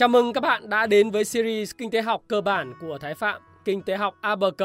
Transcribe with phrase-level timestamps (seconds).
[0.00, 3.14] Chào mừng các bạn đã đến với series Kinh tế học cơ bản của Thái
[3.14, 4.62] Phạm, Kinh tế học ABC.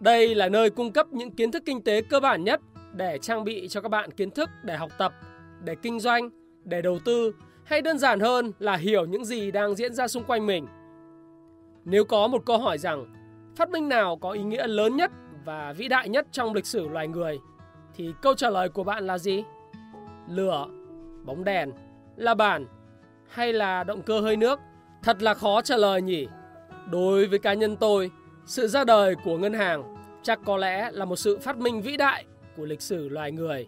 [0.00, 2.60] Đây là nơi cung cấp những kiến thức kinh tế cơ bản nhất
[2.92, 5.12] để trang bị cho các bạn kiến thức để học tập,
[5.64, 6.30] để kinh doanh,
[6.64, 7.34] để đầu tư
[7.64, 10.66] hay đơn giản hơn là hiểu những gì đang diễn ra xung quanh mình.
[11.84, 13.06] Nếu có một câu hỏi rằng
[13.56, 15.10] phát minh nào có ý nghĩa lớn nhất
[15.44, 17.38] và vĩ đại nhất trong lịch sử loài người
[17.94, 19.44] thì câu trả lời của bạn là gì?
[20.28, 20.66] Lửa,
[21.24, 21.72] bóng đèn,
[22.16, 22.66] la bàn
[23.28, 24.60] hay là động cơ hơi nước?
[25.02, 26.28] Thật là khó trả lời nhỉ.
[26.90, 28.10] Đối với cá nhân tôi,
[28.46, 31.96] sự ra đời của ngân hàng chắc có lẽ là một sự phát minh vĩ
[31.96, 32.24] đại
[32.56, 33.66] của lịch sử loài người.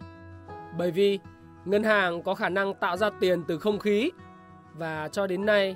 [0.77, 1.19] Bởi vì
[1.65, 4.11] ngân hàng có khả năng tạo ra tiền từ không khí
[4.73, 5.75] và cho đến nay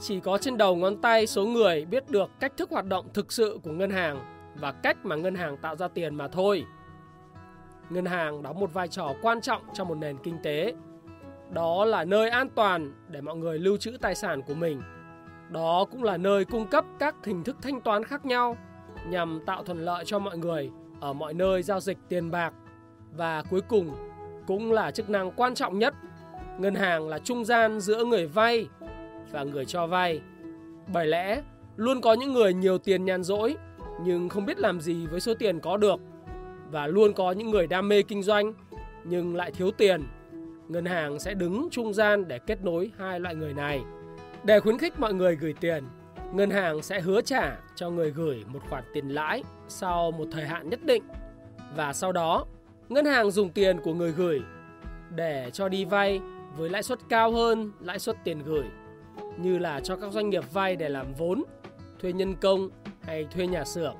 [0.00, 3.32] chỉ có trên đầu ngón tay số người biết được cách thức hoạt động thực
[3.32, 4.20] sự của ngân hàng
[4.54, 6.64] và cách mà ngân hàng tạo ra tiền mà thôi.
[7.90, 10.74] Ngân hàng đóng một vai trò quan trọng trong một nền kinh tế.
[11.50, 14.82] Đó là nơi an toàn để mọi người lưu trữ tài sản của mình.
[15.50, 18.56] Đó cũng là nơi cung cấp các hình thức thanh toán khác nhau
[19.08, 22.52] nhằm tạo thuận lợi cho mọi người ở mọi nơi giao dịch tiền bạc.
[23.16, 23.94] Và cuối cùng
[24.46, 25.94] cũng là chức năng quan trọng nhất.
[26.58, 28.68] Ngân hàng là trung gian giữa người vay
[29.32, 30.20] và người cho vay.
[30.92, 31.42] Bởi lẽ,
[31.76, 33.56] luôn có những người nhiều tiền nhàn rỗi,
[34.02, 36.00] nhưng không biết làm gì với số tiền có được
[36.70, 38.52] và luôn có những người đam mê kinh doanh,
[39.04, 40.02] nhưng lại thiếu tiền.
[40.68, 43.80] Ngân hàng sẽ đứng trung gian để kết nối hai loại người này.
[44.44, 45.84] Để khuyến khích mọi người gửi tiền,
[46.32, 50.44] ngân hàng sẽ hứa trả cho người gửi một khoản tiền lãi sau một thời
[50.44, 51.02] hạn nhất định
[51.76, 52.46] và sau đó
[52.88, 54.42] ngân hàng dùng tiền của người gửi
[55.14, 56.20] để cho đi vay
[56.56, 58.64] với lãi suất cao hơn lãi suất tiền gửi
[59.36, 61.42] như là cho các doanh nghiệp vay để làm vốn,
[62.00, 62.68] thuê nhân công
[63.00, 63.96] hay thuê nhà xưởng.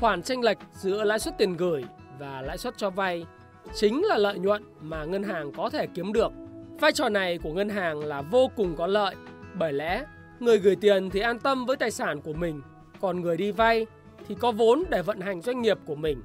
[0.00, 1.84] Khoản tranh lệch giữa lãi suất tiền gửi
[2.18, 3.26] và lãi suất cho vay
[3.74, 6.32] chính là lợi nhuận mà ngân hàng có thể kiếm được.
[6.80, 9.14] Vai trò này của ngân hàng là vô cùng có lợi
[9.54, 10.04] bởi lẽ
[10.40, 12.62] người gửi tiền thì an tâm với tài sản của mình,
[13.00, 13.86] còn người đi vay
[14.28, 16.22] thì có vốn để vận hành doanh nghiệp của mình.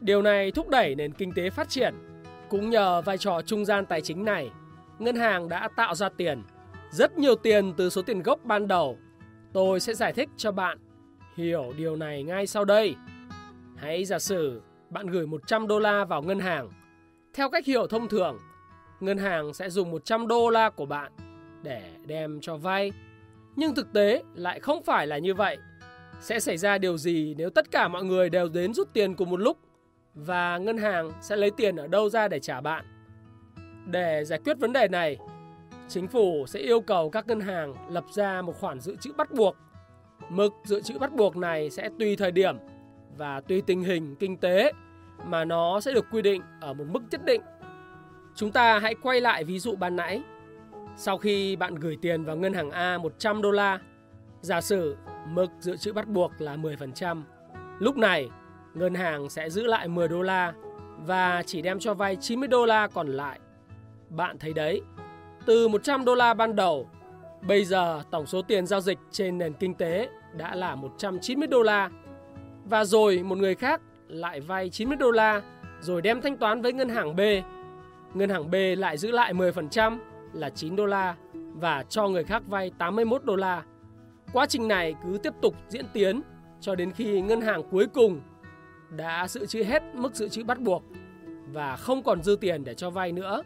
[0.00, 1.94] Điều này thúc đẩy nền kinh tế phát triển.
[2.48, 4.50] Cũng nhờ vai trò trung gian tài chính này,
[4.98, 6.42] ngân hàng đã tạo ra tiền,
[6.90, 8.98] rất nhiều tiền từ số tiền gốc ban đầu.
[9.52, 10.78] Tôi sẽ giải thích cho bạn
[11.36, 12.94] hiểu điều này ngay sau đây.
[13.76, 16.70] Hãy giả sử bạn gửi 100 đô la vào ngân hàng.
[17.34, 18.38] Theo cách hiểu thông thường,
[19.00, 21.12] ngân hàng sẽ dùng 100 đô la của bạn
[21.62, 22.92] để đem cho vay.
[23.56, 25.58] Nhưng thực tế lại không phải là như vậy.
[26.20, 29.30] Sẽ xảy ra điều gì nếu tất cả mọi người đều đến rút tiền cùng
[29.30, 29.58] một lúc
[30.14, 32.84] và ngân hàng sẽ lấy tiền ở đâu ra để trả bạn?
[33.86, 35.18] Để giải quyết vấn đề này,
[35.88, 39.30] chính phủ sẽ yêu cầu các ngân hàng lập ra một khoản dự trữ bắt
[39.32, 39.56] buộc.
[40.28, 42.56] Mực dự trữ bắt buộc này sẽ tùy thời điểm
[43.16, 44.72] và tùy tình hình kinh tế
[45.24, 47.42] mà nó sẽ được quy định ở một mức nhất định.
[48.34, 50.22] Chúng ta hãy quay lại ví dụ ban nãy.
[50.96, 53.78] Sau khi bạn gửi tiền vào ngân hàng A 100 đô la,
[54.40, 54.96] giả sử
[55.28, 57.22] mức dự trữ bắt buộc là 10%.
[57.78, 58.28] Lúc này,
[58.74, 60.52] ngân hàng sẽ giữ lại 10 đô la
[60.98, 63.40] và chỉ đem cho vay 90 đô la còn lại.
[64.08, 64.82] Bạn thấy đấy,
[65.46, 66.88] từ 100 đô la ban đầu,
[67.42, 71.62] bây giờ tổng số tiền giao dịch trên nền kinh tế đã là 190 đô
[71.62, 71.90] la.
[72.64, 75.42] Và rồi một người khác lại vay 90 đô la
[75.80, 77.20] rồi đem thanh toán với ngân hàng B.
[78.14, 79.98] Ngân hàng B lại giữ lại 10%
[80.32, 83.62] là 9 đô la và cho người khác vay 81 đô la.
[84.32, 86.22] Quá trình này cứ tiếp tục diễn tiến
[86.60, 88.20] cho đến khi ngân hàng cuối cùng
[88.90, 90.82] đã dự trữ hết mức dự trữ bắt buộc
[91.52, 93.42] và không còn dư tiền để cho vay nữa.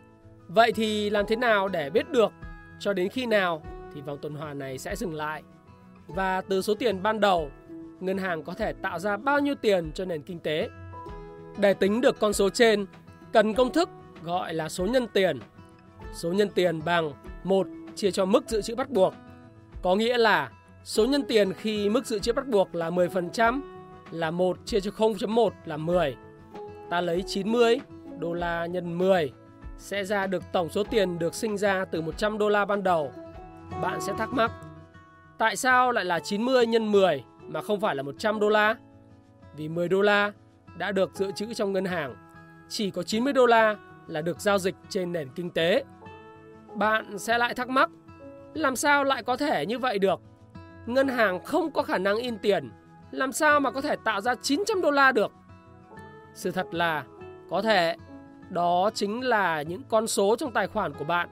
[0.49, 2.33] Vậy thì làm thế nào để biết được
[2.78, 3.62] cho đến khi nào
[3.95, 5.43] thì vòng tuần hoàn này sẽ dừng lại?
[6.07, 7.51] Và từ số tiền ban đầu,
[8.00, 10.69] ngân hàng có thể tạo ra bao nhiêu tiền cho nền kinh tế?
[11.56, 12.86] Để tính được con số trên,
[13.32, 13.88] cần công thức
[14.22, 15.38] gọi là số nhân tiền.
[16.12, 17.12] Số nhân tiền bằng
[17.44, 19.14] 1 chia cho mức dự trữ bắt buộc.
[19.82, 20.50] Có nghĩa là
[20.84, 23.60] số nhân tiền khi mức dự trữ bắt buộc là 10%
[24.10, 26.16] là 1 chia cho 0.1 là 10.
[26.91, 27.80] Ta lấy 90
[28.19, 29.32] đô la nhân 10
[29.78, 33.12] sẽ ra được tổng số tiền được sinh ra từ 100 đô la ban đầu.
[33.82, 34.50] Bạn sẽ thắc mắc,
[35.39, 38.77] tại sao lại là 90 nhân 10 mà không phải là 100 đô la?
[39.56, 40.33] Vì 10 đô la
[40.77, 42.15] đã được dự trữ trong ngân hàng,
[42.68, 45.84] chỉ có 90 đô la là được giao dịch trên nền kinh tế.
[46.74, 47.91] Bạn sẽ lại thắc mắc,
[48.54, 50.21] làm sao lại có thể như vậy được?
[50.86, 52.71] Ngân hàng không có khả năng in tiền,
[53.10, 55.33] làm sao mà có thể tạo ra 900 đô la được?
[56.34, 57.04] Sự thật là
[57.51, 57.97] có thể
[58.51, 61.28] đó chính là những con số trong tài khoản của bạn.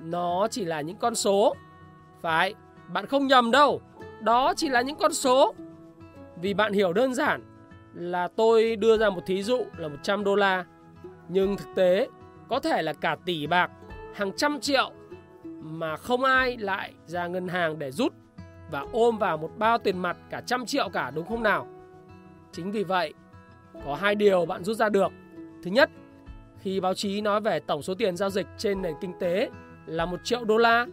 [0.00, 1.54] Nó chỉ là những con số.
[2.20, 2.54] Phải,
[2.88, 3.80] bạn không nhầm đâu.
[4.22, 5.54] Đó chỉ là những con số.
[6.36, 7.42] Vì bạn hiểu đơn giản
[7.94, 10.64] là tôi đưa ra một thí dụ là 100 đô la.
[11.28, 12.08] Nhưng thực tế
[12.48, 13.70] có thể là cả tỷ bạc,
[14.14, 14.92] hàng trăm triệu.
[15.64, 18.12] mà không ai lại ra ngân hàng để rút
[18.70, 21.66] và ôm vào một bao tiền mặt cả trăm triệu cả đúng không nào?
[22.52, 23.14] Chính vì vậy,
[23.84, 25.12] có hai điều bạn rút ra được.
[25.62, 25.90] Thứ nhất,
[26.58, 29.50] khi báo chí nói về tổng số tiền giao dịch trên nền kinh tế
[29.86, 30.86] là một triệu đô la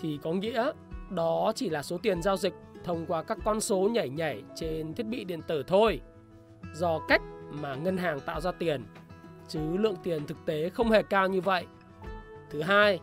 [0.00, 0.72] thì có nghĩa
[1.10, 4.94] đó chỉ là số tiền giao dịch thông qua các con số nhảy nhảy trên
[4.94, 6.00] thiết bị điện tử thôi.
[6.74, 8.84] Do cách mà ngân hàng tạo ra tiền
[9.48, 11.66] chứ lượng tiền thực tế không hề cao như vậy.
[12.50, 13.00] Thứ hai,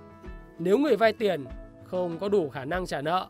[0.60, 1.46] nếu người vay tiền
[1.86, 3.28] không có đủ khả năng trả nợ,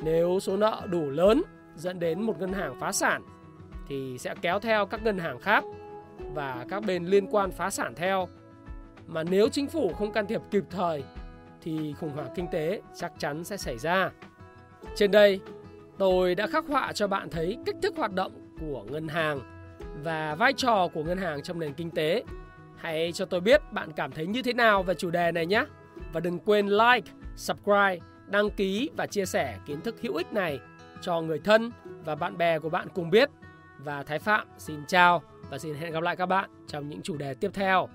[0.00, 1.42] nếu số nợ đủ lớn
[1.76, 3.22] dẫn đến một ngân hàng phá sản
[3.88, 5.64] thì sẽ kéo theo các ngân hàng khác
[6.34, 8.28] và các bên liên quan phá sản theo.
[9.06, 11.04] Mà nếu chính phủ không can thiệp kịp thời
[11.62, 14.10] thì khủng hoảng kinh tế chắc chắn sẽ xảy ra.
[14.96, 15.40] Trên đây,
[15.98, 19.40] tôi đã khắc họa cho bạn thấy cách thức hoạt động của ngân hàng
[20.02, 22.24] và vai trò của ngân hàng trong nền kinh tế.
[22.76, 25.64] Hãy cho tôi biết bạn cảm thấy như thế nào về chủ đề này nhé.
[26.12, 30.60] Và đừng quên like, subscribe, đăng ký và chia sẻ kiến thức hữu ích này
[31.00, 31.70] cho người thân
[32.04, 33.30] và bạn bè của bạn cùng biết.
[33.78, 37.16] Và Thái Phạm xin chào và xin hẹn gặp lại các bạn trong những chủ
[37.16, 37.88] đề tiếp theo.